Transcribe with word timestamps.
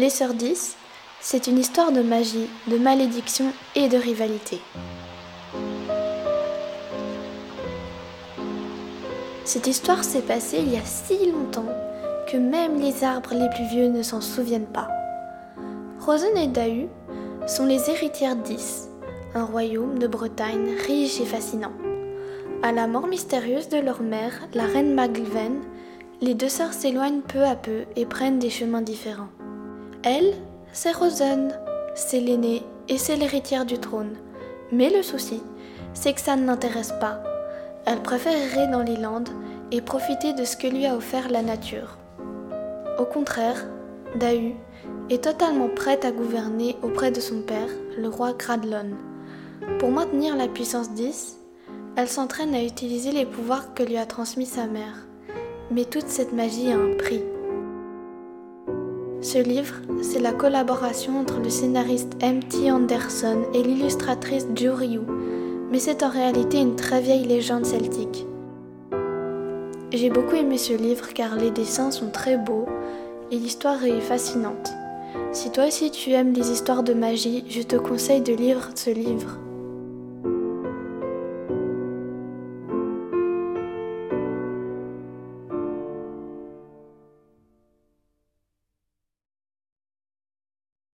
Les 0.00 0.10
Sœurs 0.10 0.34
10, 0.34 0.76
c'est 1.20 1.48
une 1.48 1.58
histoire 1.58 1.90
de 1.90 2.02
magie, 2.02 2.48
de 2.68 2.78
malédiction 2.78 3.46
et 3.74 3.88
de 3.88 3.96
rivalité. 3.96 4.60
Cette 9.44 9.66
histoire 9.66 10.04
s'est 10.04 10.22
passée 10.22 10.58
il 10.60 10.72
y 10.72 10.76
a 10.76 10.84
si 10.84 11.28
longtemps 11.28 11.66
que 12.30 12.36
même 12.36 12.80
les 12.80 13.02
arbres 13.02 13.34
les 13.34 13.48
plus 13.56 13.66
vieux 13.72 13.88
ne 13.88 14.04
s'en 14.04 14.20
souviennent 14.20 14.72
pas. 14.72 14.86
Rosen 15.98 16.36
et 16.36 16.46
Dahu 16.46 16.86
sont 17.48 17.66
les 17.66 17.90
héritières 17.90 18.36
d'Is, 18.36 18.88
un 19.34 19.46
royaume 19.46 19.98
de 19.98 20.06
Bretagne 20.06 20.76
riche 20.86 21.20
et 21.20 21.26
fascinant. 21.26 21.72
À 22.62 22.70
la 22.70 22.86
mort 22.86 23.08
mystérieuse 23.08 23.68
de 23.68 23.78
leur 23.78 24.02
mère, 24.02 24.46
la 24.54 24.66
reine 24.66 24.94
Maglven, 24.94 25.60
les 26.20 26.34
deux 26.34 26.48
sœurs 26.48 26.72
s'éloignent 26.72 27.22
peu 27.22 27.42
à 27.42 27.56
peu 27.56 27.82
et 27.96 28.06
prennent 28.06 28.38
des 28.38 28.50
chemins 28.50 28.82
différents. 28.82 29.30
Elle, 30.04 30.32
c'est 30.72 30.92
Rosen, 30.92 31.52
c'est 31.94 32.20
l'aînée 32.20 32.62
et 32.88 32.98
c'est 32.98 33.16
l'héritière 33.16 33.66
du 33.66 33.78
trône. 33.78 34.16
Mais 34.70 34.90
le 34.90 35.02
souci, 35.02 35.42
c'est 35.92 36.12
que 36.12 36.20
ça 36.20 36.36
ne 36.36 36.46
l'intéresse 36.46 36.92
pas. 37.00 37.20
Elle 37.84 38.00
préfère 38.02 38.36
errer 38.36 38.68
dans 38.68 38.82
les 38.82 38.96
landes 38.96 39.30
et 39.72 39.80
profiter 39.80 40.34
de 40.34 40.44
ce 40.44 40.56
que 40.56 40.68
lui 40.68 40.86
a 40.86 40.94
offert 40.94 41.28
la 41.30 41.42
nature. 41.42 41.98
Au 42.98 43.04
contraire, 43.04 43.66
Dahu 44.16 44.54
est 45.10 45.24
totalement 45.24 45.68
prête 45.68 46.04
à 46.04 46.12
gouverner 46.12 46.76
auprès 46.82 47.10
de 47.10 47.20
son 47.20 47.42
père, 47.42 47.68
le 47.96 48.08
roi 48.08 48.32
Gradlon. 48.32 48.90
Pour 49.78 49.90
maintenir 49.90 50.36
la 50.36 50.48
puissance 50.48 50.92
10, 50.92 51.38
elle 51.96 52.08
s'entraîne 52.08 52.54
à 52.54 52.62
utiliser 52.62 53.10
les 53.10 53.26
pouvoirs 53.26 53.74
que 53.74 53.82
lui 53.82 53.96
a 53.96 54.06
transmis 54.06 54.46
sa 54.46 54.66
mère. 54.66 55.06
Mais 55.70 55.84
toute 55.84 56.08
cette 56.08 56.32
magie 56.32 56.70
a 56.70 56.76
un 56.76 56.94
prix. 56.96 57.22
Ce 59.30 59.36
livre, 59.36 59.74
c'est 60.00 60.20
la 60.20 60.32
collaboration 60.32 61.20
entre 61.20 61.38
le 61.38 61.50
scénariste 61.50 62.16
M.T. 62.22 62.72
Anderson 62.72 63.42
et 63.52 63.62
l'illustratrice 63.62 64.46
Jo 64.56 64.74
Ryu, 64.74 65.02
mais 65.70 65.78
c'est 65.78 66.02
en 66.02 66.08
réalité 66.08 66.58
une 66.58 66.76
très 66.76 67.02
vieille 67.02 67.26
légende 67.26 67.66
celtique. 67.66 68.24
J'ai 69.92 70.08
beaucoup 70.08 70.34
aimé 70.34 70.56
ce 70.56 70.72
livre 70.72 71.12
car 71.12 71.36
les 71.36 71.50
dessins 71.50 71.90
sont 71.90 72.08
très 72.08 72.38
beaux 72.38 72.64
et 73.30 73.36
l'histoire 73.36 73.84
est 73.84 74.00
fascinante. 74.00 74.72
Si 75.32 75.52
toi 75.52 75.66
aussi 75.66 75.90
tu 75.90 76.12
aimes 76.12 76.32
les 76.32 76.50
histoires 76.50 76.82
de 76.82 76.94
magie, 76.94 77.44
je 77.50 77.60
te 77.60 77.76
conseille 77.76 78.22
de 78.22 78.32
lire 78.32 78.70
ce 78.76 78.88
livre. 78.88 79.36